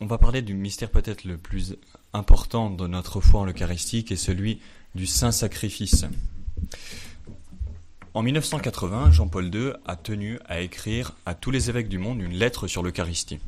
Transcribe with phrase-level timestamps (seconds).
[0.00, 1.76] on va parler du mystère peut-être le plus
[2.12, 4.60] important de notre foi en l'Eucharistie, qui est celui
[4.94, 6.06] du Saint Sacrifice.
[8.14, 12.32] En 1980, Jean-Paul II a tenu à écrire à tous les évêques du monde une
[12.32, 13.38] lettre sur l'Eucharistie.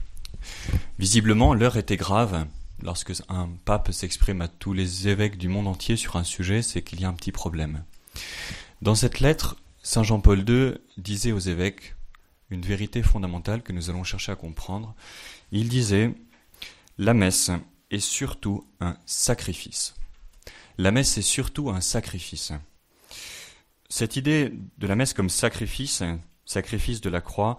[0.98, 2.46] Visiblement, l'heure était grave.
[2.82, 6.82] Lorsque un pape s'exprime à tous les évêques du monde entier sur un sujet, c'est
[6.82, 7.82] qu'il y a un petit problème.
[8.82, 11.94] Dans cette lettre, Saint Jean-Paul II disait aux évêques
[12.50, 14.94] une vérité fondamentale que nous allons chercher à comprendre.
[15.50, 16.12] Il disait
[17.04, 17.50] La messe
[17.90, 19.96] est surtout un sacrifice.
[20.78, 22.52] La messe est surtout un sacrifice.
[23.88, 26.04] Cette idée de la messe comme sacrifice,
[26.44, 27.58] sacrifice de la croix,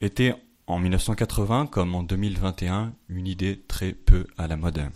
[0.00, 0.32] était
[0.68, 4.88] en 1980 comme en 2021 une idée très peu à la mode.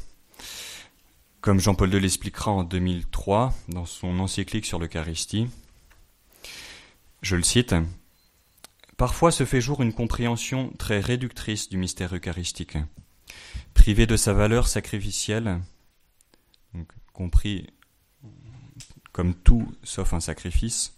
[1.40, 5.48] Comme Jean-Paul II l'expliquera en 2003 dans son encyclique sur l'Eucharistie,
[7.20, 7.74] je le cite,
[8.96, 12.76] Parfois se fait jour une compréhension très réductrice du mystère eucharistique.
[13.82, 15.58] Privé de sa valeur sacrificielle,
[17.12, 17.66] compris
[19.10, 20.94] comme tout sauf un sacrifice,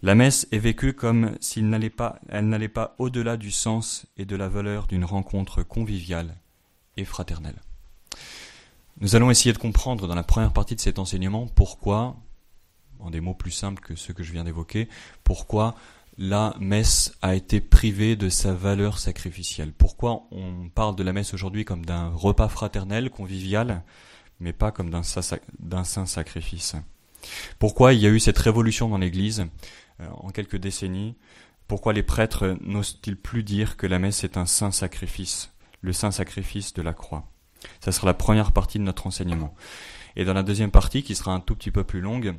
[0.00, 4.24] la messe est vécue comme s'il n'allait pas, elle n'allait pas au-delà du sens et
[4.24, 6.38] de la valeur d'une rencontre conviviale
[6.96, 7.60] et fraternelle.
[9.02, 12.16] Nous allons essayer de comprendre dans la première partie de cet enseignement pourquoi,
[12.98, 14.88] en des mots plus simples que ceux que je viens d'évoquer,
[15.22, 15.74] pourquoi
[16.18, 19.72] la messe a été privée de sa valeur sacrificielle.
[19.72, 23.82] Pourquoi on parle de la messe aujourd'hui comme d'un repas fraternel, convivial,
[24.40, 26.76] mais pas comme d'un saint sacrifice?
[27.58, 29.46] Pourquoi il y a eu cette révolution dans l'Église
[30.00, 31.16] euh, en quelques décennies,
[31.68, 36.12] pourquoi les prêtres n'osent-ils plus dire que la messe est un saint sacrifice, le saint
[36.12, 37.28] sacrifice de la croix?
[37.80, 39.54] Ça sera la première partie de notre enseignement.
[40.14, 42.36] Et dans la deuxième partie, qui sera un tout petit peu plus longue,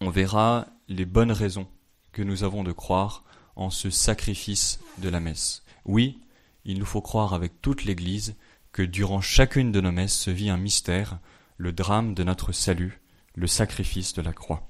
[0.00, 1.66] on verra les bonnes raisons
[2.12, 3.24] que nous avons de croire
[3.56, 5.62] en ce sacrifice de la messe.
[5.84, 6.20] Oui,
[6.64, 8.36] il nous faut croire avec toute l'Église
[8.72, 11.18] que durant chacune de nos messes se vit un mystère,
[11.56, 13.00] le drame de notre salut,
[13.34, 14.68] le sacrifice de la croix.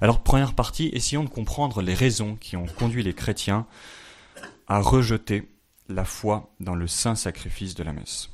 [0.00, 3.66] Alors, première partie, essayons de comprendre les raisons qui ont conduit les chrétiens
[4.66, 5.48] à rejeter
[5.88, 8.30] la foi dans le saint sacrifice de la messe.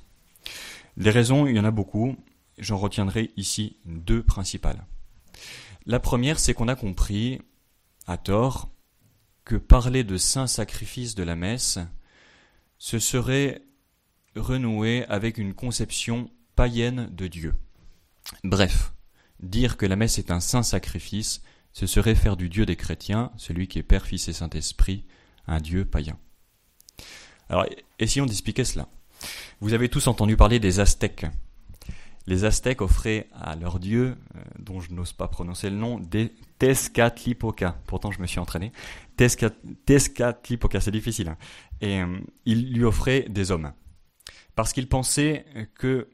[0.97, 2.17] Les raisons, il y en a beaucoup,
[2.59, 4.85] j'en retiendrai ici deux principales.
[5.87, 7.41] La première, c'est qu'on a compris,
[8.11, 8.71] à tort,
[9.45, 11.79] que parler de saint sacrifice de la messe,
[12.79, 13.63] ce serait
[14.37, 17.55] renouer avec une conception païenne de Dieu.
[18.45, 18.93] Bref,
[19.43, 23.33] Dire que la messe est un saint sacrifice, ce serait faire du Dieu des chrétiens,
[23.37, 25.07] celui qui est Père, Fils et Saint-Esprit,
[25.47, 26.19] un Dieu païen.
[27.49, 27.65] Alors,
[27.99, 28.89] essayons d'expliquer cela.
[29.61, 31.27] Vous avez tous entendu parler des Aztèques.
[32.27, 36.33] Les Aztèques offraient à leur dieu, euh, dont je n'ose pas prononcer le nom, des
[36.59, 37.81] Tezcatlipoca.
[37.87, 38.73] Pourtant, je me suis entraîné.
[39.19, 41.29] C'est difficile.
[41.29, 41.37] Hein.
[41.81, 43.73] Et euh, ils lui offraient des hommes.
[44.55, 45.45] Parce qu'ils pensaient
[45.75, 46.09] que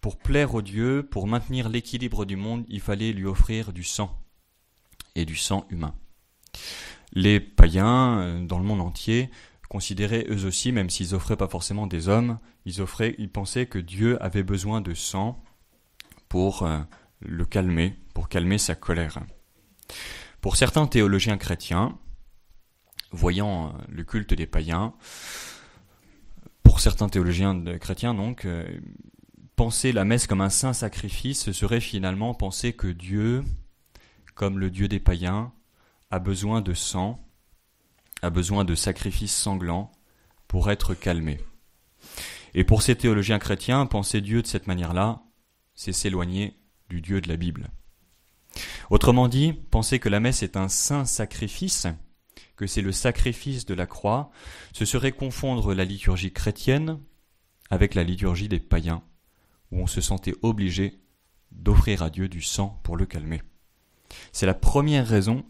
[0.00, 4.18] pour plaire au Dieu, pour maintenir l'équilibre du monde, il fallait lui offrir du sang,
[5.14, 5.94] et du sang humain.
[7.12, 9.30] Les païens, euh, dans le monde entier,
[9.68, 13.78] considéraient eux aussi, même s'ils offraient pas forcément des hommes, ils, offraient, ils pensaient que
[13.78, 15.42] Dieu avait besoin de sang
[16.30, 16.78] pour euh,
[17.20, 19.18] le calmer, pour calmer sa colère.
[20.40, 21.98] Pour certains théologiens chrétiens,
[23.10, 24.94] voyant euh, le culte des païens,
[26.62, 28.46] pour certains théologiens chrétiens donc,
[29.56, 33.42] penser la messe comme un saint sacrifice, ce serait finalement penser que Dieu,
[34.34, 35.52] comme le Dieu des païens,
[36.10, 37.28] a besoin de sang,
[38.22, 39.90] a besoin de sacrifices sanglants
[40.46, 41.40] pour être calmé.
[42.54, 45.22] Et pour ces théologiens chrétiens, penser Dieu de cette manière-là,
[45.80, 46.58] c'est s'éloigner
[46.90, 47.70] du Dieu de la Bible.
[48.90, 51.86] Autrement dit, penser que la messe est un saint sacrifice,
[52.56, 54.30] que c'est le sacrifice de la croix,
[54.74, 57.00] ce serait confondre la liturgie chrétienne
[57.70, 59.02] avec la liturgie des païens
[59.72, 61.00] où on se sentait obligé
[61.50, 63.40] d'offrir à Dieu du sang pour le calmer.
[64.32, 65.46] C'est la première raison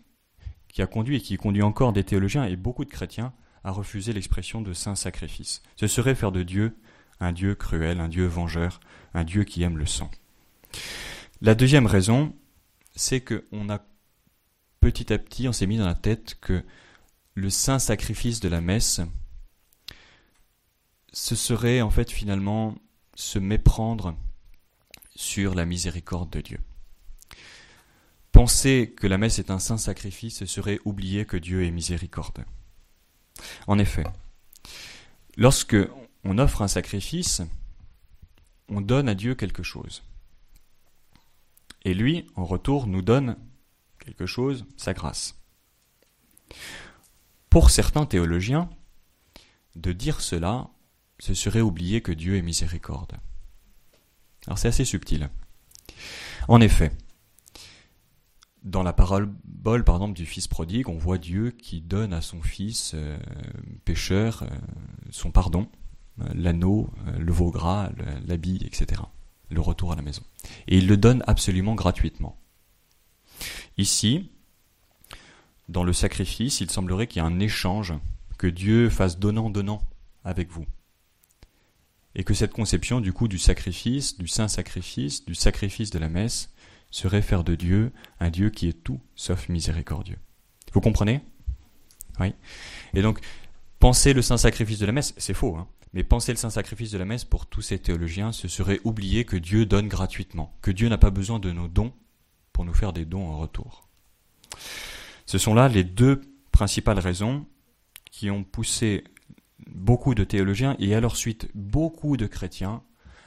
[0.68, 3.32] qui a conduit et qui conduit encore des théologiens et beaucoup de chrétiens
[3.64, 5.60] à refuser l'expression de saint sacrifice.
[5.74, 6.76] Ce serait faire de Dieu
[7.20, 8.80] un Dieu cruel, un Dieu vengeur,
[9.14, 10.10] un Dieu qui aime le sang.
[11.40, 12.34] La deuxième raison,
[12.94, 13.80] c'est que on a
[14.80, 16.64] petit à petit, on s'est mis dans la tête que
[17.34, 19.00] le saint sacrifice de la messe,
[21.12, 22.76] ce serait en fait finalement
[23.14, 24.16] se méprendre
[25.14, 26.60] sur la miséricorde de Dieu.
[28.32, 32.44] Penser que la messe est un saint sacrifice serait oublier que Dieu est miséricorde.
[33.66, 34.04] En effet,
[35.36, 35.76] lorsque
[36.24, 37.42] on offre un sacrifice,
[38.68, 40.02] on donne à Dieu quelque chose.
[41.82, 43.36] Et lui, en retour, nous donne
[43.98, 45.40] quelque chose, sa grâce.
[47.48, 48.70] Pour certains théologiens,
[49.76, 50.70] de dire cela
[51.20, 53.12] ce serait oublier que Dieu est miséricorde.
[54.46, 55.28] Alors c'est assez subtil.
[56.48, 56.92] En effet,
[58.62, 59.34] dans la parole
[59.84, 63.18] par exemple du fils prodigue, on voit Dieu qui donne à son fils euh,
[63.84, 64.48] pécheur euh,
[65.10, 65.68] son pardon,
[66.20, 67.90] euh, l'anneau, le veau gras,
[68.26, 69.02] l'habit, etc.
[69.50, 70.22] Le retour à la maison.
[70.68, 72.38] Et il le donne absolument gratuitement.
[73.76, 74.30] Ici,
[75.68, 77.94] dans le sacrifice, il semblerait qu'il y ait un échange,
[78.38, 79.82] que Dieu fasse donnant-donnant
[80.24, 80.66] avec vous.
[82.14, 86.08] Et que cette conception du coup du sacrifice, du saint sacrifice, du sacrifice de la
[86.08, 86.50] messe,
[86.90, 90.18] serait faire de Dieu un Dieu qui est tout sauf miséricordieux.
[90.72, 91.20] Vous comprenez?
[92.18, 92.34] Oui.
[92.94, 93.20] Et donc,
[93.78, 96.90] penser le saint sacrifice de la messe, c'est faux, hein mais penser le saint sacrifice
[96.90, 100.70] de la messe pour tous ces théologiens, ce serait oublier que Dieu donne gratuitement, que
[100.70, 101.92] Dieu n'a pas besoin de nos dons
[102.52, 103.88] pour nous faire des dons en retour.
[105.26, 106.20] Ce sont là les deux
[106.52, 107.46] principales raisons
[108.10, 109.04] qui ont poussé
[109.66, 112.82] beaucoup de théologiens et à leur suite beaucoup de chrétiens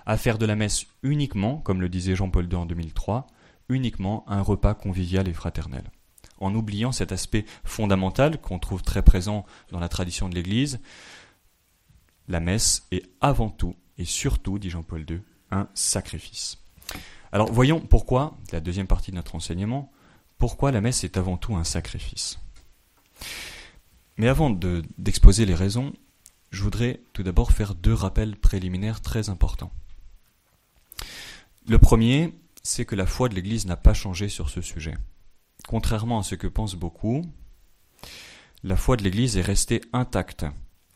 [0.06, 3.28] à faire de la messe uniquement, comme le disait Jean-Paul II en 2003,
[3.70, 5.84] uniquement un repas convivial et fraternel,
[6.40, 10.80] en oubliant cet aspect fondamental qu'on trouve très présent dans la tradition de l'Église.
[12.28, 15.22] La messe est avant tout et surtout, dit Jean-Paul II,
[15.52, 16.58] un sacrifice.
[17.32, 19.92] Alors voyons pourquoi, la deuxième partie de notre enseignement,
[20.38, 22.40] pourquoi la messe est avant tout un sacrifice.
[24.18, 25.94] Mais avant d'exposer les raisons,
[26.52, 29.72] je voudrais tout d'abord faire deux rappels préliminaires très importants.
[31.68, 34.96] Le premier, c'est que la foi de l'Église n'a pas changé sur ce sujet.
[35.68, 37.26] Contrairement à ce que pensent beaucoup,
[38.64, 40.46] la foi de l'Église est restée intacte.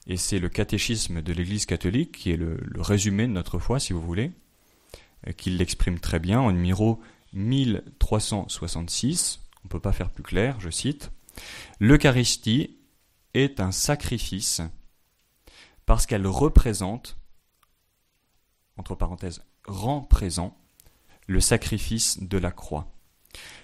[0.08, 3.92] Et c'est le catéchisme de l'Église catholique, qui est le, résumé de notre foi, si
[3.92, 4.32] vous voulez,
[5.28, 7.02] euh, qui l'exprime très bien en numéro
[7.34, 9.42] 1366.
[9.64, 11.12] On ne peut pas faire plus clair, je cite.
[11.80, 12.78] L'Eucharistie
[13.34, 14.62] est un sacrifice
[15.86, 17.18] parce qu'elle représente,
[18.78, 20.58] entre parenthèses, rend présent
[21.28, 22.94] le sacrifice de la croix.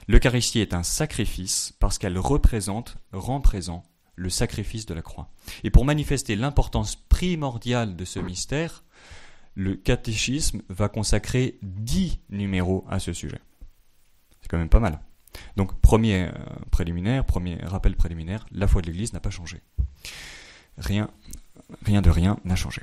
[0.09, 3.85] L'Eucharistie est un sacrifice parce qu'elle représente, rend présent,
[4.15, 5.29] le sacrifice de la croix.
[5.63, 8.83] Et pour manifester l'importance primordiale de ce mystère,
[9.55, 13.39] le catéchisme va consacrer dix numéros à ce sujet.
[14.41, 14.99] C'est quand même pas mal.
[15.57, 16.31] Donc, premier euh,
[16.69, 19.61] préliminaire, premier rappel préliminaire, la foi de l'Église n'a pas changé.
[20.77, 21.09] Rien,
[21.83, 22.81] rien de rien n'a changé.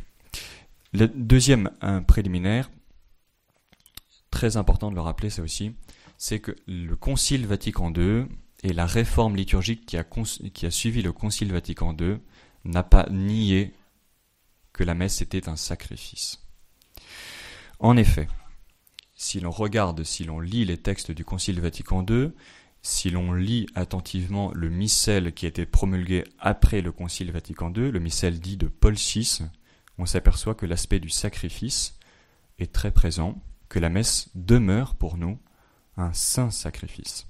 [0.93, 1.71] Le deuxième
[2.09, 2.71] préliminaire,
[4.31, 5.73] très important de le rappeler ça aussi,
[6.19, 8.27] c'est que le Concile Vatican II
[8.63, 12.19] et la réforme liturgique qui a, suivi le Concile Vatican II
[12.65, 13.75] n'a pas nié
[14.73, 16.45] que la messe était un sacrifice.
[17.79, 18.29] En effet,
[19.15, 22.33] si l'on regarde, si l'on lit les textes du Concile Vatican II,
[22.83, 27.91] si l'on lit attentivement le missel qui a été promulgué après le Concile Vatican II,
[27.91, 29.43] le missel dit de Paul VI,
[29.99, 31.99] on s'aperçoit que l'aspect du sacrifice
[32.59, 35.39] est très présent que la messe demeure pour nous
[35.97, 37.27] un saint sacrifice.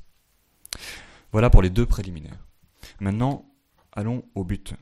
[1.32, 2.46] Voilà pour les deux préliminaires.
[2.98, 3.44] Maintenant,
[3.92, 4.74] allons au but.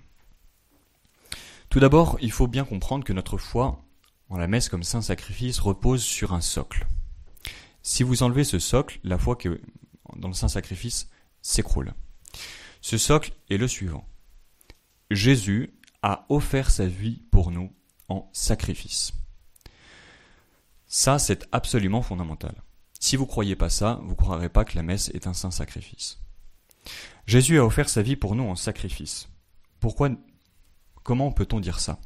[1.69, 3.85] Tout d'abord, il faut bien comprendre que notre foi
[4.31, 6.87] en la messe comme saint sacrifice repose sur un socle.
[7.83, 9.37] Si vous enlevez ce socle, la foi
[10.17, 11.09] dans le saint sacrifice
[11.43, 11.95] s'écroule.
[12.81, 14.07] Ce socle est le suivant.
[15.11, 17.73] Jésus a offert sa vie pour nous
[18.09, 19.13] en sacrifice.
[20.87, 22.55] Ça, c'est absolument fondamental.
[23.01, 25.35] Si vous ne croyez pas ça, vous ne croirez pas que la messe est un
[25.35, 26.19] saint sacrifice.
[27.27, 29.29] Jésus a offert sa vie pour nous en sacrifice.
[29.81, 30.11] Pourquoi
[31.03, 31.99] Comment peut-on dire ça?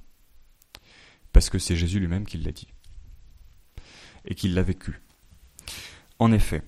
[1.32, 2.68] Parce que c'est Jésus lui-même qui l'a dit.
[4.24, 5.00] Et qu'il l'a vécu.
[6.18, 6.62] En effet,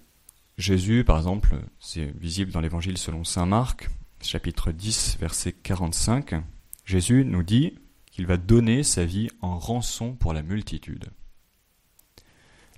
[0.58, 3.88] Jésus, par exemple, c'est visible dans l'évangile selon saint Marc,
[4.20, 6.34] chapitre 10, verset 45,
[6.84, 11.06] Jésus nous dit qu'il va donner sa vie en rançon pour la multitude.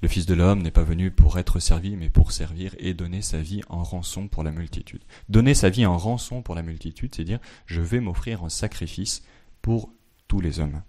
[0.07, 3.23] Le Fils de l'homme n'est pas venu pour être servi, mais pour servir et donner
[3.23, 5.03] sa vie en rançon pour la multitude.
[5.29, 9.25] Donner sa vie en rançon pour la multitude, c'est dire je vais m'offrir en sacrifice
[9.63, 9.91] pour
[10.29, 10.81] tous les hommes.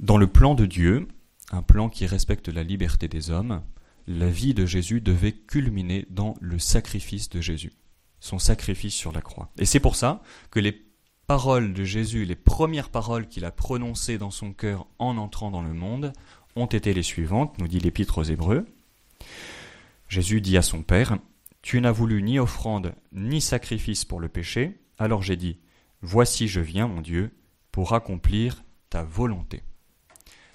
[0.00, 1.08] Dans le plan de Dieu,
[1.52, 3.60] un plan qui respecte la liberté des hommes,
[4.06, 7.74] la vie de Jésus devait culminer dans le sacrifice de Jésus,
[8.18, 9.50] son sacrifice sur la croix.
[9.58, 10.86] Et c'est pour ça que les
[11.26, 15.62] paroles de Jésus, les premières paroles qu'il a prononcées dans son cœur en entrant dans
[15.62, 16.14] le monde,
[16.56, 18.66] ont été les suivantes, nous dit l'Épître aux Hébreux.
[20.08, 21.18] Jésus dit à son Père,
[21.62, 25.58] Tu n'as voulu ni offrande ni sacrifice pour le péché, alors j'ai dit,
[26.02, 27.30] Voici je viens, mon Dieu,
[27.72, 29.62] pour accomplir ta volonté.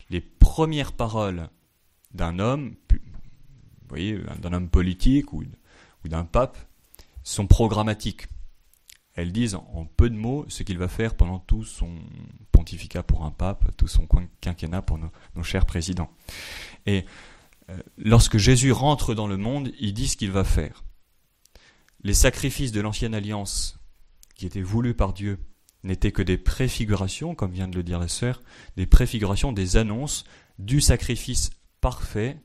[0.09, 1.49] Les premières paroles
[2.13, 2.75] d'un homme,
[4.39, 5.43] d'un homme politique ou
[6.05, 6.57] d'un pape,
[7.23, 8.27] sont programmatiques.
[9.13, 11.89] Elles disent en peu de mots ce qu'il va faire pendant tout son
[12.51, 14.07] pontificat pour un pape, tout son
[14.39, 16.09] quinquennat pour nos, chers présidents.
[16.85, 17.05] Et
[17.69, 20.83] euh, lorsque Jésus rentre dans le monde, il dit ce qu'il va faire.
[22.03, 23.79] Les sacrifices de l'ancienne alliance,
[24.35, 25.39] qui étaient voulus par Dieu,
[25.83, 28.41] n'étaient que des préfigurations, comme vient de le dire la sœur,
[28.77, 30.23] des préfigurations, des annonces
[30.57, 31.49] du sacrifice
[31.81, 32.37] parfait,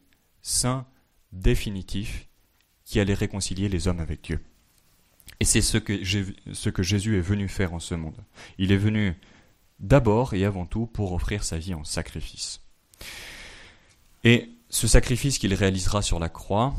[0.42, 0.86] saint,
[1.32, 2.28] définitif,
[2.84, 4.40] qui allait réconcilier les hommes avec Dieu.
[5.40, 8.16] Et c'est ce que, Jésus est venu faire en ce monde.
[8.58, 9.14] Il est venu
[9.80, 12.62] d'abord et avant tout pour offrir sa vie en sacrifice.
[14.24, 16.74] Et ce sacrifice qu'il réalisera sur la croix,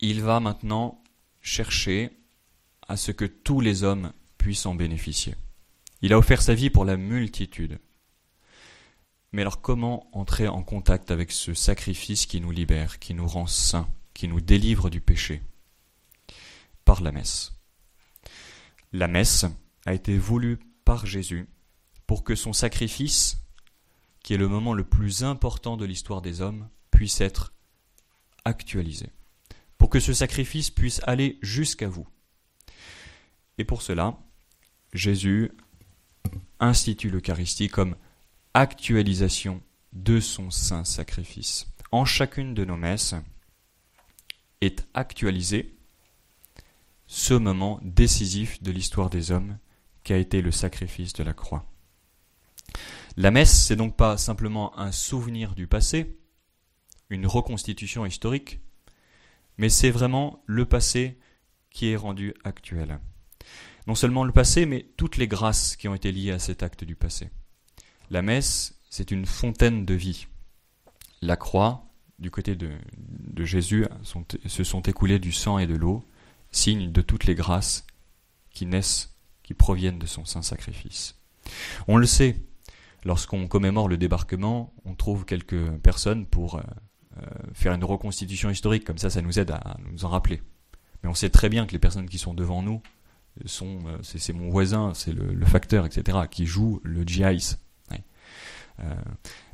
[0.00, 1.02] il va maintenant
[1.40, 2.10] chercher
[2.88, 5.34] à ce que tous les hommes puissent en bénéficier.
[6.00, 7.78] Il a offert sa vie pour la multitude.
[9.32, 13.46] Mais alors comment entrer en contact avec ce sacrifice qui nous libère, qui nous rend
[13.46, 15.42] saints, qui nous délivre du péché?
[16.84, 17.52] Par la messe.
[18.92, 19.46] La messe
[19.86, 21.48] a été voulue par Jésus
[22.06, 23.38] pour que son sacrifice,
[24.22, 27.52] qui est le moment le plus important de l'histoire des hommes, puisse être
[28.44, 29.10] actualisé.
[29.78, 32.06] Pour que ce sacrifice puisse aller jusqu'à vous.
[33.58, 34.18] Et pour cela,
[34.92, 35.52] Jésus
[36.60, 37.96] institue l'Eucharistie comme
[38.54, 39.62] actualisation
[39.92, 41.66] de son saint sacrifice.
[41.90, 43.14] En chacune de nos messes
[44.60, 45.76] est actualisé
[47.06, 49.58] ce moment décisif de l'histoire des hommes
[50.04, 51.66] qu'a été le sacrifice de la croix.
[53.16, 56.18] La messe, c'est donc pas simplement un souvenir du passé,
[57.10, 58.60] une reconstitution historique,
[59.58, 61.18] mais c'est vraiment le passé
[61.70, 62.98] qui est rendu actuel.
[63.86, 66.84] Non seulement le passé, mais toutes les grâces qui ont été liées à cet acte
[66.84, 67.30] du passé.
[68.10, 70.26] La messe, c'est une fontaine de vie.
[71.20, 71.86] La croix,
[72.18, 72.70] du côté de,
[73.44, 73.86] Jésus,
[74.46, 76.04] se sont écoulées du sang et de l'eau,
[76.52, 77.86] signe de toutes les grâces
[78.50, 81.18] qui naissent, qui proviennent de son saint sacrifice.
[81.88, 82.36] On le sait,
[83.04, 86.62] lorsqu'on commémore le débarquement, on trouve quelques personnes pour euh,
[87.18, 90.42] euh, faire une reconstitution historique, comme ça ça nous aide à nous en rappeler.
[91.02, 92.80] Mais on sait très bien que les personnes qui sont devant nous
[93.46, 97.56] sont, euh, c'est mon voisin, c'est le, facteur, etc., qui joue le GIs.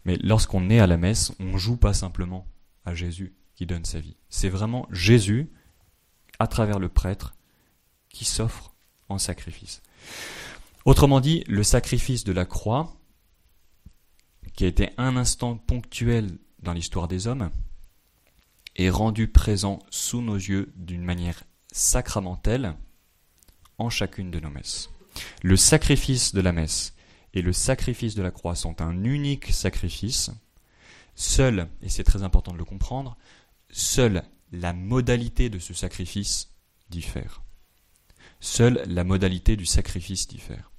[0.04, 2.46] mais lorsqu'on est à la messe, on joue pas simplement
[2.84, 4.16] à Jésus qui donne sa vie.
[4.28, 5.50] C'est vraiment Jésus,
[6.38, 7.34] à travers le prêtre,
[8.08, 8.74] qui s'offre
[9.08, 9.82] en sacrifice.
[10.84, 12.96] Autrement dit, le sacrifice de la croix,
[14.54, 17.50] qui a été un instant ponctuel dans l'histoire des hommes,
[18.76, 22.74] est rendu présent sous nos yeux d'une manière sacramentelle
[23.76, 24.90] en chacune de nos messes.
[25.42, 26.94] Le sacrifice de la messe
[27.34, 30.30] et le sacrifice de la croix sont un unique sacrifice.
[31.14, 33.16] Seul, et c'est très important de le comprendre,
[33.70, 36.50] seule la modalité de ce sacrifice
[36.90, 37.42] diffère.
[38.40, 40.70] Seule la modalité du sacrifice diffère.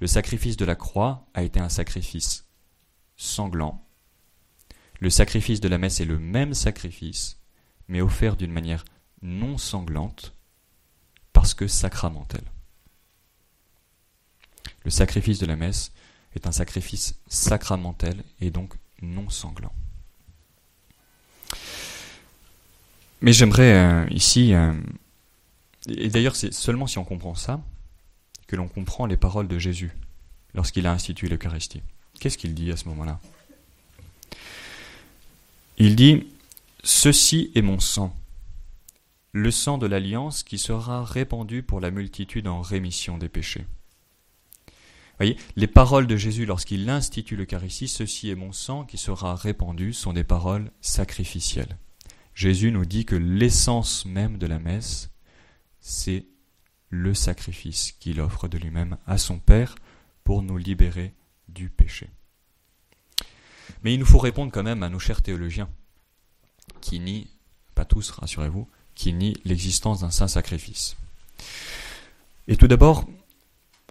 [0.00, 2.46] Le sacrifice de la croix a été un sacrifice
[3.16, 3.84] sanglant.
[5.00, 7.38] Le sacrifice de la messe est le même sacrifice,
[7.88, 8.84] mais offert d'une manière
[9.22, 10.34] non sanglante,
[11.32, 12.44] parce que sacramentel.
[14.84, 15.92] Le sacrifice de la messe
[16.34, 19.72] est un sacrifice sacramentel et donc non sanglant.
[23.20, 24.72] Mais j'aimerais euh, ici, euh,
[25.88, 27.60] et d'ailleurs c'est seulement si on comprend ça,
[28.46, 29.92] que l'on comprend les paroles de Jésus
[30.54, 31.82] lorsqu'il a institué l'Eucharistie.
[32.20, 33.20] Qu'est-ce qu'il dit à ce moment-là?
[35.78, 36.26] Il dit,
[36.84, 38.16] Ceci est mon sang,
[39.32, 43.66] le sang de l'alliance qui sera répandu pour la multitude en rémission des péchés.
[45.18, 49.92] Voyez, les paroles de Jésus lorsqu'il institue l'Eucharistie, ceci est mon sang qui sera répandu,
[49.92, 51.76] sont des paroles sacrificielles.
[52.38, 55.10] Jésus nous dit que l'essence même de la messe,
[55.80, 56.24] c'est
[56.88, 59.74] le sacrifice qu'il offre de lui-même à son Père
[60.22, 61.14] pour nous libérer
[61.48, 62.08] du péché.
[63.82, 65.68] Mais il nous faut répondre quand même à nos chers théologiens,
[66.80, 67.26] qui nient,
[67.74, 70.96] pas tous, rassurez-vous, qui nient l'existence d'un saint sacrifice.
[72.46, 73.04] Et tout d'abord,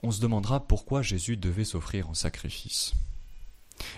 [0.03, 2.93] on se demandera pourquoi Jésus devait s'offrir en sacrifice.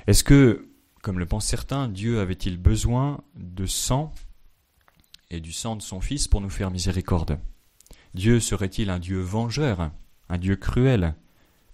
[0.08, 0.68] Est-ce que,
[1.04, 4.12] comme le pensent certains, Dieu avait-il besoin de sang
[5.30, 7.40] et du sang de son Fils pour nous faire miséricorde
[8.14, 9.92] Dieu serait-il un Dieu vengeur,
[10.30, 11.16] un Dieu cruel,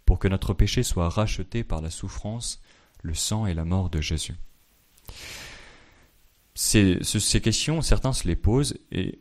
[0.06, 2.62] pour que notre péché soit racheté par la souffrance,
[3.02, 4.36] le sang et la mort de Jésus?
[6.54, 9.20] Ces, ces questions, certains se les posent et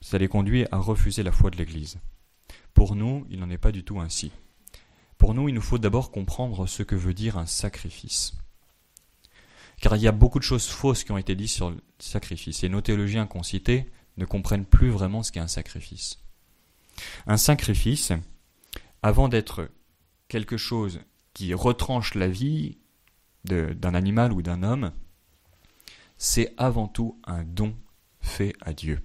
[0.00, 1.98] ça les conduit à refuser la foi de l'Église.
[2.74, 4.32] Pour nous, il n'en est pas du tout ainsi.
[5.18, 8.34] Pour nous, il nous faut d'abord comprendre ce que veut dire un sacrifice.
[9.82, 12.62] Car il y a beaucoup de choses fausses qui ont été dites sur le sacrifice,
[12.62, 16.20] et nos théologiens qu'on citait ne comprennent plus vraiment ce qu'est un sacrifice.
[17.26, 18.12] Un sacrifice,
[19.02, 19.68] avant d'être
[20.28, 21.00] quelque chose
[21.34, 22.78] qui retranche la vie
[23.44, 24.92] d'un animal ou d'un homme,
[26.16, 27.74] c'est avant tout un don
[28.20, 29.00] fait à Dieu.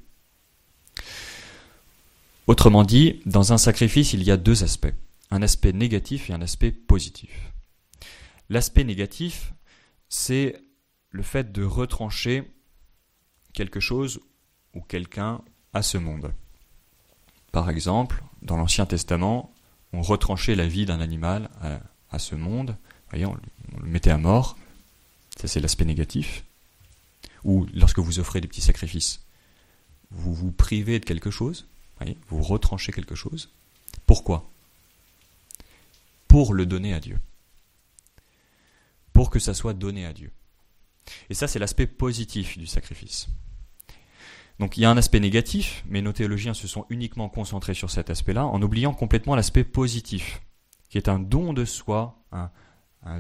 [2.46, 4.94] Autrement dit, dans un sacrifice, il y a deux aspects,
[5.32, 7.52] un aspect négatif et un aspect positif.
[8.50, 9.54] L'aspect négatif,
[10.08, 10.62] c'est
[11.18, 12.44] le fait de retrancher
[13.54, 14.22] quelque chose
[14.76, 15.42] ou quelqu'un
[15.74, 16.32] à ce monde.
[17.52, 19.52] Par exemple, dans l'Ancien Testament,
[19.94, 21.50] on retranchait la vie d'un animal
[22.12, 22.78] à, ce monde,
[23.10, 23.36] voyez, on,
[23.80, 24.58] le mettait à mort,
[25.42, 26.46] ça c'est l'aspect négatif.
[27.44, 29.26] Ou lorsque vous offrez des petits sacrifices,
[30.12, 31.68] vous vous privez de quelque chose,
[32.28, 33.50] vous retranchez quelque chose.
[34.06, 34.48] Pourquoi?
[36.28, 37.20] Pour le donner à Dieu.
[39.14, 40.32] Pour que ça soit donné à Dieu.
[41.30, 43.28] Et ça, c'est l'aspect positif du sacrifice.
[44.60, 47.92] Donc il y a un aspect négatif, mais nos théologiens se sont uniquement concentrés sur
[47.92, 50.42] cet aspect-là, en oubliant complètement l'aspect positif,
[50.90, 52.50] qui est un don de soi, un,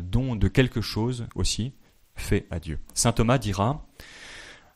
[0.01, 1.73] don de quelque chose aussi,
[2.15, 2.79] fait à Dieu.
[2.93, 3.87] Saint Thomas dira,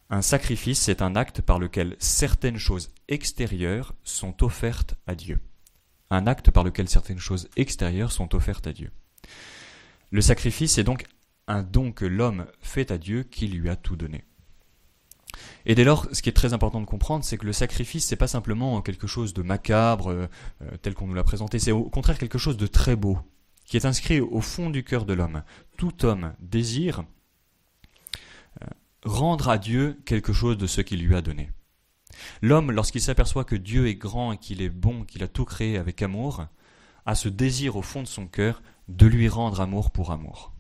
[0.09, 5.39] un sacrifice, c'est un acte par lequel certaines choses extérieures sont offertes à Dieu.
[6.09, 8.91] Un acte par lequel certaines choses extérieures sont offertes à Dieu.
[10.11, 11.05] Le sacrifice est donc
[11.51, 14.23] un don que l'homme fait à Dieu qui lui a tout donné.
[15.65, 18.15] Et dès lors, ce qui est très important de comprendre, c'est que le sacrifice, c'est
[18.15, 20.27] pas simplement quelque chose de macabre, euh,
[20.61, 23.19] euh, tel qu'on nous l'a présenté, c'est au contraire quelque chose de très beau,
[23.65, 25.43] qui est inscrit au fond du cœur de l'homme.
[25.77, 27.03] Tout homme désire
[28.61, 28.65] euh,
[29.03, 31.51] rendre à Dieu quelque chose de ce qu'il lui a donné.
[32.41, 35.77] L'homme, lorsqu'il s'aperçoit que Dieu est grand et qu'il est bon, qu'il a tout créé
[35.77, 36.45] avec amour,
[37.05, 40.50] a ce désir au fond de son cœur de lui rendre amour pour amour.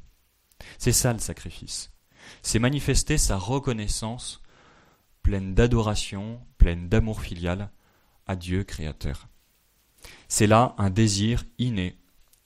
[0.77, 1.91] C'est ça le sacrifice.
[2.41, 4.41] C'est manifester sa reconnaissance
[5.23, 7.69] pleine d'adoration, pleine d'amour filial
[8.27, 9.27] à Dieu créateur.
[10.27, 11.97] C'est là un désir inné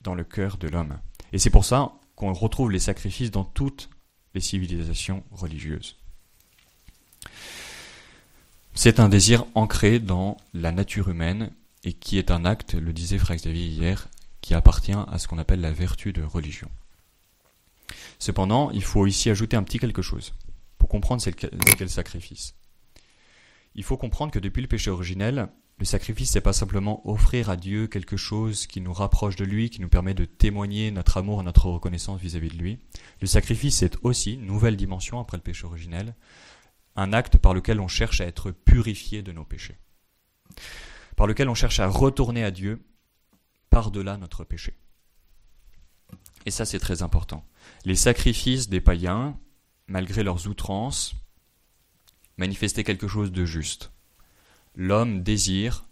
[0.02, 1.00] dans le cœur de l'homme.
[1.32, 3.90] Et c'est pour ça qu'on retrouve les sacrifices dans toutes
[4.34, 5.98] les civilisations religieuses.
[8.74, 11.52] C'est un désir ancré dans la nature humaine
[11.84, 14.10] et qui est un acte, le disait Frère Xavier hier,
[14.42, 16.70] qui appartient à ce qu'on appelle la vertu de religion.
[18.20, 20.34] Cependant, il faut ici ajouter un petit quelque chose
[20.78, 22.56] pour comprendre c'est quel sacrifice.
[23.74, 27.58] Il faut comprendre que depuis le péché originel, le sacrifice, c'est pas simplement offrir à
[27.58, 31.44] Dieu quelque chose qui nous rapproche de lui, qui nous permet de témoigner notre amour
[31.44, 32.80] notre reconnaissance vis-à-vis de lui.
[33.20, 36.16] Le sacrifice, c'est aussi, nouvelle dimension après le péché originel,
[36.96, 39.78] un acte par lequel on cherche à être purifié de nos péchés.
[41.18, 42.86] Par lequel on cherche à retourner à Dieu
[43.70, 44.78] par-delà notre péché.
[46.46, 47.44] Et ça, c'est très important.
[47.86, 49.38] Les sacrifices des païens,
[49.88, 51.16] malgré leurs outrances,
[52.38, 53.92] manifester quelque chose de juste.
[54.76, 55.86] L'homme désire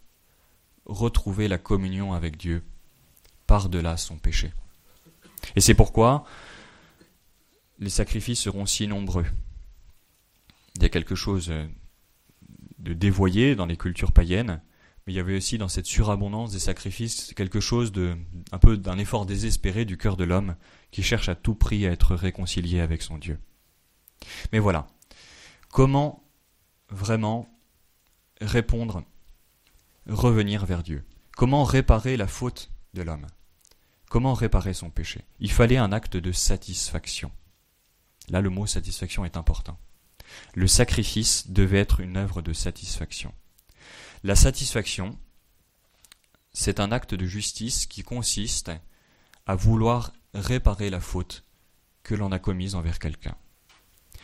[0.86, 2.64] retrouver la communion avec Dieu
[3.48, 4.54] par-delà son péché.
[5.56, 6.26] Et c'est pourquoi
[7.80, 9.26] les sacrifices seront si nombreux.
[10.76, 11.52] Il y a quelque chose
[12.80, 14.62] de dévoyé dans les cultures païennes,
[15.06, 18.16] mais il y avait aussi dans cette surabondance des sacrifices quelque chose de
[18.52, 20.56] un peu d'un effort désespéré du cœur de l'homme
[20.92, 23.40] qui cherche à tout prix à être réconcilié avec son Dieu.
[24.52, 24.88] Mais voilà,
[25.70, 26.24] comment
[26.90, 27.50] vraiment
[28.40, 29.04] répondre,
[30.08, 31.04] revenir vers Dieu?
[31.36, 33.28] Comment réparer la faute de l'homme?
[34.10, 35.26] Comment réparer son péché?
[35.40, 37.32] Il fallait un acte de satisfaction.
[38.30, 39.78] Là, le mot satisfaction est important.
[40.54, 43.34] Le sacrifice devait être une œuvre de satisfaction.
[44.26, 45.20] La satisfaction,
[46.54, 48.72] c'est un acte de justice qui consiste
[49.46, 51.44] à vouloir réparer la faute
[52.04, 53.36] que l'on a commise envers quelqu'un.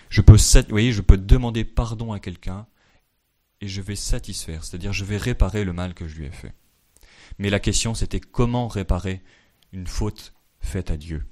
[0.09, 2.65] Je peux, je peux demander pardon à quelqu'un
[3.59, 6.53] et je vais satisfaire, c'est-à-dire je vais réparer le mal que je lui ai fait.
[7.37, 9.21] Mais la question c'était comment réparer
[9.73, 11.25] une faute faite à Dieu.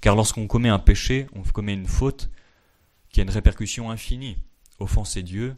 [0.00, 2.30] Car lorsqu'on commet un péché, on commet une faute
[3.10, 4.38] qui a une répercussion infinie.
[4.78, 5.56] Offenser Dieu,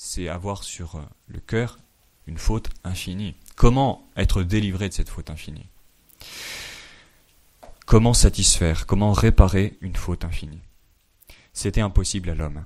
[0.00, 1.80] c'est avoir sur euh, le cœur
[2.28, 3.34] une faute infinie.
[3.56, 5.66] Comment être délivré de cette faute infinie?
[7.84, 10.60] Comment satisfaire Comment réparer une faute infinie?
[11.52, 12.64] C'était impossible à l'homme.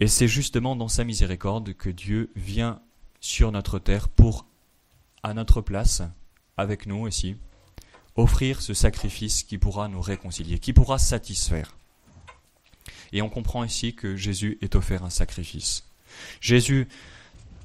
[0.00, 2.80] Et c'est justement dans sa miséricorde que Dieu vient
[3.20, 4.46] sur notre terre pour,
[5.22, 6.02] à notre place,
[6.56, 7.36] avec nous aussi,
[8.16, 11.76] offrir ce sacrifice qui pourra nous réconcilier, qui pourra satisfaire.
[13.12, 15.84] Et on comprend ici que Jésus est offert un sacrifice.
[16.40, 16.88] Jésus,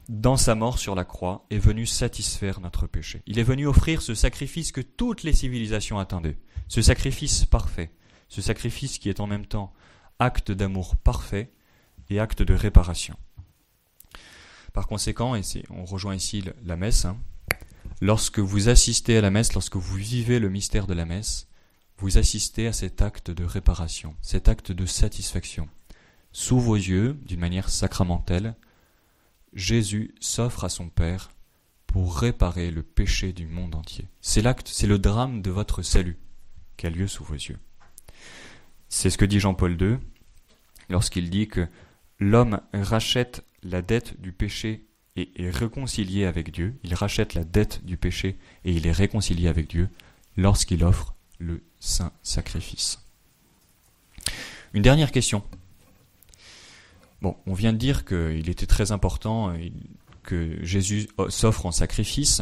[0.08, 3.22] dans sa mort sur la croix, est venu satisfaire notre péché.
[3.28, 7.92] Il est venu offrir ce sacrifice que toutes les civilisations attendaient, ce sacrifice parfait,
[8.28, 9.74] ce sacrifice qui est en même temps
[10.20, 11.52] acte d'amour parfait
[12.10, 13.16] et acte de réparation.
[14.74, 17.18] Par conséquent, et on rejoint ici la messe, hein,
[18.02, 21.48] lorsque vous assistez à la messe, lorsque vous vivez le mystère de la messe,
[21.98, 25.68] vous assistez à cet acte de réparation, cet acte de satisfaction.
[26.32, 28.56] Sous vos yeux, d'une manière sacramentelle,
[29.54, 31.32] Jésus s'offre à son Père
[31.88, 34.08] pour réparer le péché du monde entier.
[34.22, 36.18] C'est l'acte, c'est le drame de votre salut
[36.78, 37.58] qui a lieu sous vos yeux.
[38.90, 39.98] C'est ce que dit Jean-Paul II
[40.90, 41.68] lorsqu'il dit que
[42.20, 46.76] l'homme rachète la dette du péché et est réconcilié avec Dieu.
[46.84, 49.90] Il rachète la dette du péché et il est réconcilié avec Dieu
[50.38, 53.00] lorsqu'il offre le saint sacrifice.
[54.74, 55.44] Une dernière question.
[57.22, 59.54] Bon, on vient de dire qu'il était très important
[60.24, 62.42] que Jésus s'offre en sacrifice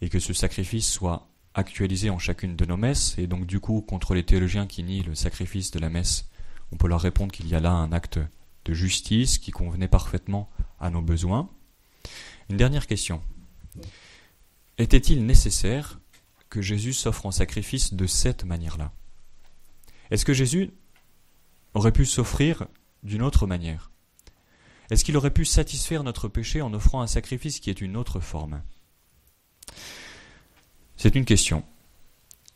[0.00, 3.16] et que ce sacrifice soit actualisé en chacune de nos messes.
[3.18, 6.28] Et donc, du coup, contre les théologiens qui nient le sacrifice de la messe,
[6.70, 8.18] on peut leur répondre qu'il y a là un acte
[8.64, 10.48] de justice qui convenait parfaitement
[10.80, 11.48] à nos besoins.
[12.48, 13.22] Une dernière question.
[14.78, 16.00] Était-il nécessaire
[16.48, 18.92] que Jésus s'offre en sacrifice de cette manière-là?
[20.10, 20.70] Est-ce que Jésus
[21.74, 22.66] aurait pu s'offrir
[23.02, 23.90] d'une autre manière
[24.90, 28.20] Est-ce qu'il aurait pu satisfaire notre péché en offrant un sacrifice qui est une autre
[28.20, 28.62] forme?
[30.96, 31.64] C'est une question.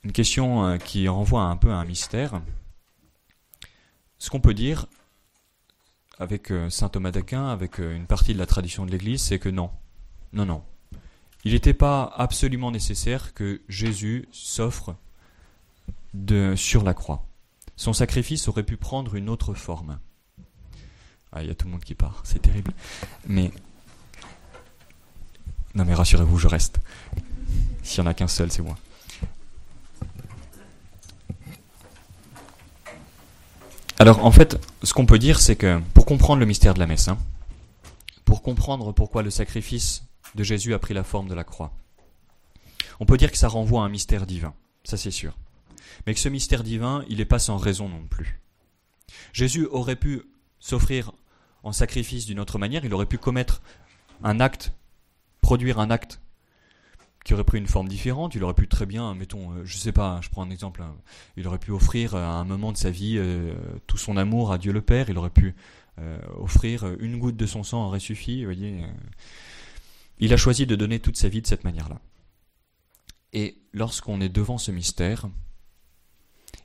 [0.05, 2.41] Une question euh, qui renvoie un peu à un mystère.
[4.19, 4.87] Ce qu'on peut dire,
[6.19, 9.41] avec euh, saint Thomas d'Aquin, avec euh, une partie de la tradition de l'Église, c'est
[9.41, 9.71] que non,
[10.33, 10.63] non, non.
[11.45, 14.97] Il n'était pas absolument nécessaire que Jésus s'offre
[16.55, 17.27] sur la croix.
[17.77, 19.99] Son sacrifice aurait pu prendre une autre forme.
[21.37, 22.73] Ah, il y a tout le monde qui part, c'est terrible.
[23.27, 23.51] Mais.
[25.75, 26.81] Non, mais rassurez-vous, je reste.
[27.83, 28.79] S'il n'y en a qu'un seul, c'est moi.
[33.99, 36.87] Alors en fait, ce qu'on peut dire, c'est que pour comprendre le mystère de la
[36.87, 37.19] messe, hein,
[38.25, 40.05] pour comprendre pourquoi le sacrifice
[40.37, 41.75] de Jésus a pris la forme de la croix,
[42.99, 45.37] on peut dire que ça renvoie à un mystère divin, ça c'est sûr.
[46.07, 48.41] Mais que ce mystère divin, il n'est pas sans raison non plus.
[49.35, 50.23] Jésus aurait pu
[50.61, 51.13] s'offrir
[51.67, 53.61] en sacrifice d'une autre manière, il aurait pu commettre
[54.23, 54.73] un acte,
[55.41, 56.21] produire un acte
[57.25, 58.37] qui aurait pris une forme différente.
[58.37, 60.95] Il aurait pu très bien, mettons, euh, je sais pas, je prends un exemple, hein.
[61.37, 63.53] il aurait pu offrir à un moment de sa vie euh,
[63.89, 65.11] tout son amour à Dieu le Père.
[65.11, 65.57] Il aurait pu
[65.99, 68.45] euh, offrir une goutte de son sang aurait suffi.
[68.45, 68.85] Voyez,
[70.21, 72.01] il a choisi de donner toute sa vie de cette manière-là.
[73.33, 75.27] Et lorsqu'on est devant ce mystère,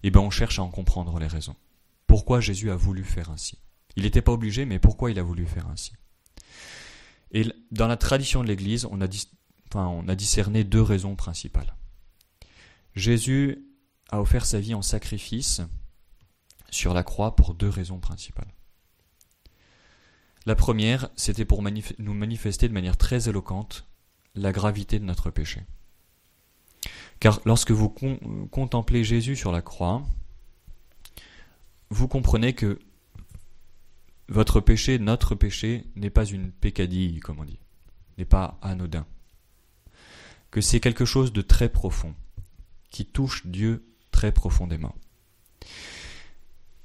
[0.04, 1.56] eh ben on cherche à en comprendre les raisons.
[2.06, 3.58] Pourquoi Jésus a voulu faire ainsi?
[3.96, 5.94] Il n'était pas obligé, mais pourquoi il a voulu faire ainsi?
[7.32, 9.30] Et dans la tradition de l'Église, on a dit
[9.74, 11.76] on a discerné deux raisons principales.
[12.96, 13.66] Jésus
[14.10, 15.62] a offert sa vie en sacrifice
[16.70, 18.54] sur la croix pour deux raisons principales.
[20.46, 23.86] La première, c'était pour nous manifester de manière très éloquente
[24.36, 25.62] la gravité de notre péché.
[27.20, 27.90] Car lorsque vous
[28.52, 30.04] contemplez Jésus sur la croix,
[31.90, 32.80] vous comprenez que
[34.32, 37.60] votre péché, notre péché, n'est pas une pécadille, comme on dit,
[38.18, 39.06] n'est pas anodin
[40.52, 42.14] que c'est quelque chose de très profond,
[42.90, 44.96] qui touche Dieu très profondément.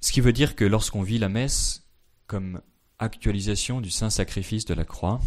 [0.00, 1.84] Ce qui veut dire que lorsqu'on vit la messe
[2.28, 2.62] comme
[3.00, 5.20] actualisation du saint sacrifice de la croix,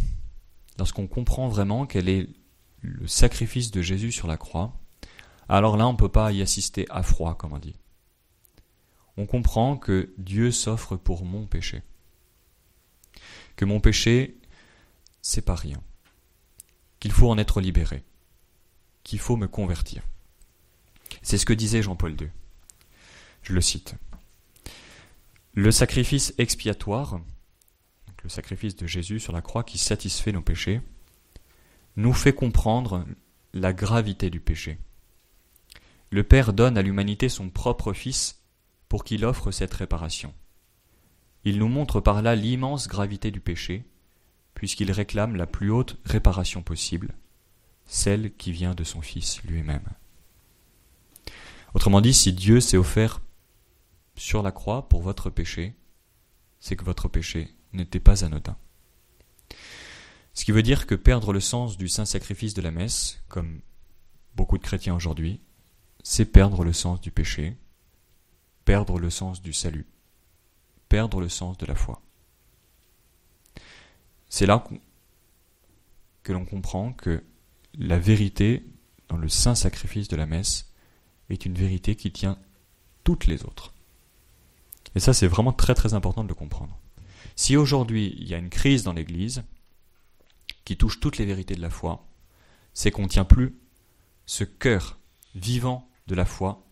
[0.78, 2.28] lorsqu'on comprend vraiment quel est
[2.80, 4.72] le sacrifice de Jésus sur la croix,
[5.48, 7.76] alors là on ne peut pas y assister à froid, comme on dit.
[9.18, 11.82] On comprend que Dieu s'offre pour mon péché.
[13.60, 14.38] Que mon péché,
[15.20, 15.82] c'est pas rien.
[16.98, 18.02] Qu'il faut en être libéré
[19.04, 20.02] qu'il faut me convertir.
[21.20, 22.30] C'est ce que disait Jean-Paul II.
[23.42, 23.96] Je le cite.
[25.52, 27.20] Le sacrifice expiatoire,
[28.22, 30.80] le sacrifice de Jésus sur la croix qui satisfait nos péchés,
[31.96, 33.04] nous fait comprendre
[33.52, 34.78] la gravité du péché.
[36.08, 38.40] Le Père donne à l'humanité son propre Fils
[38.88, 40.32] pour qu'il offre cette réparation.
[41.44, 43.84] Il nous montre par là l'immense gravité du péché,
[44.54, 47.14] puisqu'il réclame la plus haute réparation possible,
[47.86, 49.88] celle qui vient de son Fils lui-même.
[51.74, 53.20] Autrement dit, si Dieu s'est offert
[54.16, 55.74] sur la croix pour votre péché,
[56.58, 58.56] c'est que votre péché n'était pas anodin.
[60.34, 63.60] Ce qui veut dire que perdre le sens du saint sacrifice de la messe, comme
[64.36, 65.40] beaucoup de chrétiens aujourd'hui,
[66.02, 67.56] c'est perdre le sens du péché,
[68.64, 69.86] perdre le sens du salut,
[70.90, 72.02] perdre le sens de la foi.
[74.28, 74.62] C'est là
[76.22, 77.24] que l'on comprend que
[77.78, 78.66] la vérité
[79.08, 80.70] dans le saint sacrifice de la messe
[81.30, 82.38] est une vérité qui tient
[83.04, 83.72] toutes les autres.
[84.94, 86.78] Et ça, c'est vraiment très très important de le comprendre.
[87.36, 89.44] Si aujourd'hui il y a une crise dans l'Église,
[90.64, 92.06] qui touche toutes les vérités de la foi,
[92.74, 93.56] c'est qu'on ne tient plus
[94.26, 94.98] ce cœur
[95.34, 96.66] vivant de la foi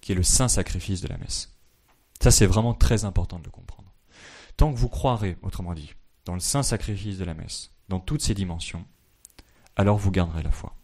[0.00, 1.55] qui est le saint sacrifice de la messe.
[2.22, 3.92] Ça, c'est vraiment très important de le comprendre.
[4.56, 8.22] Tant que vous croirez, autrement dit, dans le saint sacrifice de la messe, dans toutes
[8.22, 8.84] ses dimensions,
[9.76, 10.74] alors vous garderez la foi.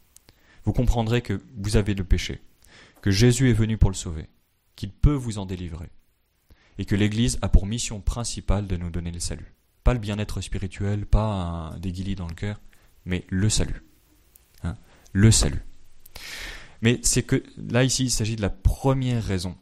[0.64, 2.42] Vous comprendrez que vous avez le péché,
[3.00, 4.28] que Jésus est venu pour le sauver,
[4.76, 5.90] qu'il peut vous en délivrer,
[6.78, 9.54] et que l'Église a pour mission principale de nous donner le salut.
[9.84, 12.60] Pas le bien-être spirituel, pas des guilis dans le cœur,
[13.04, 13.82] mais le salut.
[14.62, 14.76] Hein
[15.12, 15.62] le salut.
[16.80, 19.56] Mais c'est que là, ici, il s'agit de la première raison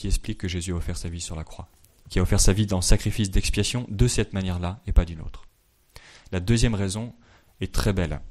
[0.00, 1.68] qui explique que Jésus a offert sa vie sur la croix,
[2.08, 5.44] qui a offert sa vie dans sacrifice d'expiation de cette manière-là et pas d'une autre.
[6.32, 7.14] La deuxième raison
[7.60, 8.22] est très belle.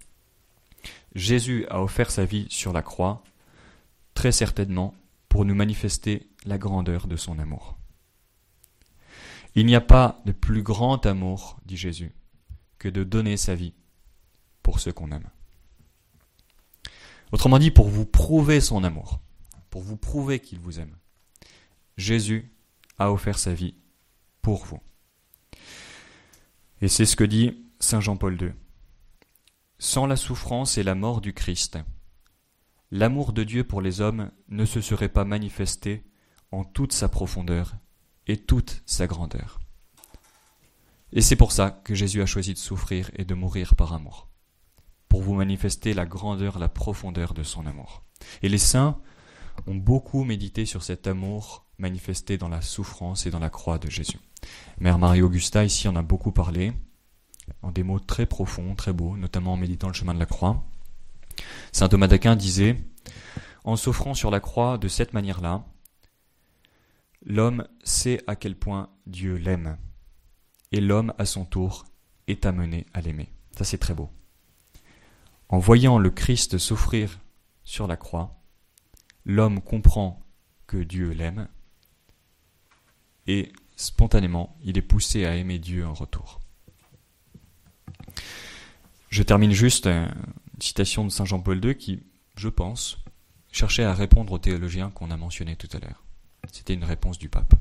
[1.13, 3.23] Jésus a offert sa vie sur la croix,
[4.15, 4.95] très certainement
[5.27, 7.77] pour nous manifester la grandeur de son amour.
[9.53, 12.15] Il n'y a pas de plus grand amour, dit Jésus,
[12.79, 13.75] que de donner sa vie
[14.63, 15.29] pour ceux qu'on aime.
[17.31, 19.19] Autrement dit, pour vous prouver son amour,
[19.69, 20.95] pour vous prouver qu'il vous aime,
[21.99, 22.49] Jésus
[22.97, 23.75] a offert sa vie
[24.41, 24.79] pour vous.
[26.81, 28.53] Et c'est ce que dit Saint Jean-Paul II.
[29.79, 31.77] Sans la souffrance et la mort du Christ,
[32.89, 36.05] l'amour de Dieu pour les hommes ne se serait pas manifesté
[36.51, 37.75] en toute sa profondeur
[38.27, 39.59] et toute sa grandeur.
[41.11, 44.29] Et c'est pour ça que Jésus a choisi de souffrir et de mourir par amour
[45.09, 48.03] pour vous manifester la grandeur, la profondeur de son amour.
[48.41, 49.01] Et les saints
[49.67, 53.89] ont beaucoup médité sur cet amour manifesté dans la souffrance et dans la croix de
[53.89, 54.19] Jésus.
[54.79, 56.73] Mère Marie-Augusta, ici, en a beaucoup parlé,
[57.61, 60.63] en des mots très profonds, très beaux, notamment en méditant le chemin de la croix.
[61.71, 62.77] Saint Thomas d'Aquin disait,
[63.63, 65.65] en souffrant sur la croix de cette manière-là,
[67.25, 69.77] l'homme sait à quel point Dieu l'aime,
[70.71, 71.85] et l'homme, à son tour,
[72.27, 73.31] est amené à l'aimer.
[73.57, 74.09] Ça, c'est très beau.
[75.49, 77.19] En voyant le Christ souffrir
[77.63, 78.39] sur la croix,
[79.25, 80.21] l'homme comprend
[80.67, 81.47] que Dieu l'aime
[83.29, 86.41] et spontanément, il est poussé à aimer Dieu en retour.
[89.11, 90.11] Je termine juste une
[90.59, 92.01] citation de Saint Jean-Paul II qui,
[92.35, 92.97] je pense,
[93.51, 96.03] cherchait à répondre aux théologiens qu'on a mentionnés tout à l'heure.
[96.51, 97.53] C'était une réponse du pape.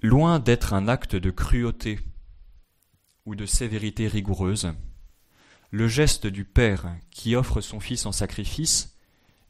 [0.00, 2.00] Loin d'être un acte de cruauté
[3.26, 4.72] ou de sévérité rigoureuse,
[5.70, 8.96] le geste du Père qui offre son Fils en sacrifice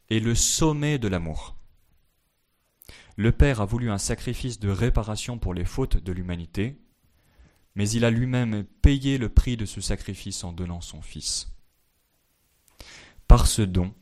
[0.09, 1.56] est le sommet de l'amour.
[3.17, 6.79] Le Père a voulu un sacrifice de réparation pour les fautes de l'humanité,
[7.75, 11.53] mais il a lui-même payé le prix de ce sacrifice en donnant son Fils.
[13.27, 13.93] Par ce don,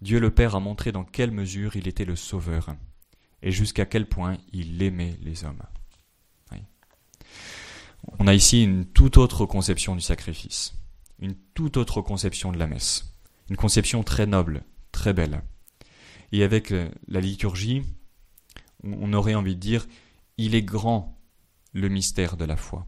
[0.00, 2.74] Dieu le Père a montré dans quelle mesure il était le Sauveur
[3.42, 5.62] et jusqu'à quel point il aimait les hommes.
[8.18, 10.74] On a ici une toute autre conception du sacrifice
[11.22, 13.14] une toute autre conception de la messe,
[13.48, 15.42] une conception très noble, très belle.
[16.32, 17.82] Et avec euh, la liturgie,
[18.84, 19.86] on aurait envie de dire,
[20.38, 21.18] il est grand
[21.72, 22.86] le mystère de la foi.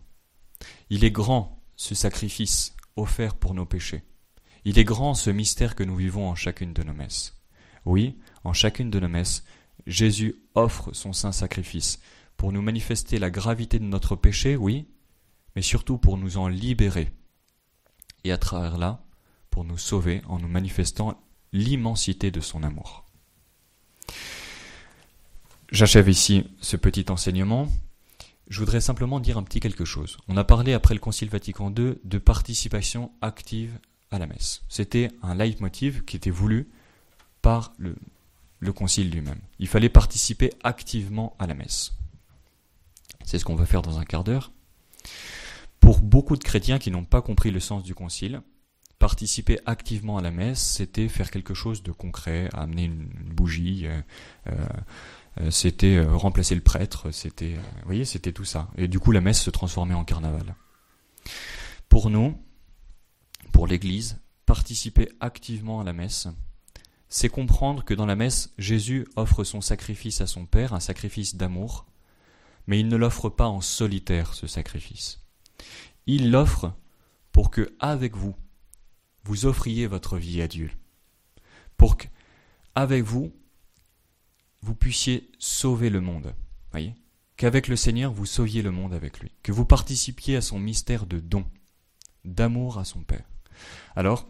[0.91, 4.05] Il est grand ce sacrifice offert pour nos péchés.
[4.65, 7.41] Il est grand ce mystère que nous vivons en chacune de nos messes.
[7.85, 9.45] Oui, en chacune de nos messes,
[9.87, 11.99] Jésus offre son saint sacrifice
[12.37, 14.89] pour nous manifester la gravité de notre péché, oui,
[15.55, 17.13] mais surtout pour nous en libérer
[18.25, 19.05] et à travers là
[19.51, 23.04] pour nous sauver en nous manifestant l'immensité de son amour.
[25.75, 27.67] J'achève ici ce petit enseignement.
[28.47, 30.19] Je voudrais simplement dire un petit quelque chose.
[30.29, 33.77] On a parlé après le Concile Vatican II de participation active
[34.13, 34.63] à la messe.
[34.69, 36.69] C'était un leitmotiv qui était voulu
[37.43, 37.97] par le,
[38.61, 39.41] le Concile lui-même.
[39.59, 41.95] Il fallait participer activement à la messe.
[43.25, 44.53] C'est ce qu'on va faire dans un quart d'heure.
[45.81, 48.43] Pour beaucoup de chrétiens qui n'ont pas compris le sens du concile,
[49.01, 54.01] participer activement à la messe, c'était faire quelque chose de concret, amener une, bougie, euh,
[54.47, 54.67] euh,
[55.51, 58.71] c'était euh, remplacer le prêtre, c'était, vous voyez, c'était tout ça.
[58.77, 60.55] Et du coup, la messe se transformait en carnaval.
[61.89, 62.41] Pour nous,
[63.53, 66.29] pour l'Église, participer activement à la messe,
[67.09, 71.37] c'est comprendre que dans la messe, Jésus offre son sacrifice à son Père, un sacrifice
[71.37, 71.87] d'amour,
[72.67, 75.21] mais il ne l'offre pas en solitaire, ce sacrifice.
[76.07, 76.75] Il l'offre
[77.33, 78.35] pour que, avec vous,
[79.25, 80.71] vous offriez votre vie à Dieu.
[81.77, 82.07] Pour que,
[82.75, 83.33] avec vous,
[84.65, 86.35] vous puissiez sauver le monde.
[86.71, 86.95] Voyez?
[87.37, 89.31] Qu'avec le Seigneur, vous sauviez le monde avec lui.
[89.43, 91.45] Que vous participiez à son mystère de don,
[92.25, 93.25] d'amour à son Père.
[93.95, 94.27] Alors,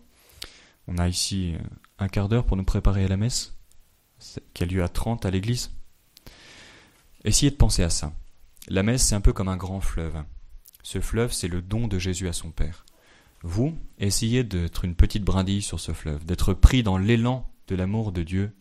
[0.89, 1.55] on a ici
[1.99, 3.57] un quart d'heure pour nous préparer à la messe,
[4.55, 5.71] qui a lieu à 30 à l'église.
[7.25, 8.13] Essayez de penser à ça.
[8.67, 10.25] La messe, c'est un peu comme un grand fleuve
[10.83, 12.85] Ce fleuve, c'est le don de Jésus à son Père.
[13.43, 18.11] Vous, essayez d'être une petite brindille sur ce fleuve, d'être pris dans l'élan de l'amour
[18.11, 18.57] de Dieu,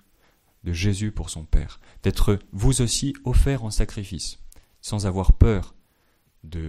[0.64, 4.40] de Jésus pour son Père, d'être vous aussi offert en sacrifice,
[4.82, 5.76] sans avoir peur
[6.44, 6.68] de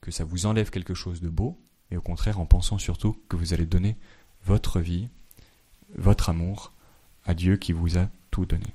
[0.00, 1.60] que ça vous enlève quelque chose de beau,
[1.90, 3.96] et au contraire en pensant surtout que vous allez donner
[4.44, 5.08] votre vie,
[5.94, 6.72] votre amour
[7.24, 8.74] à Dieu qui vous a tout donné.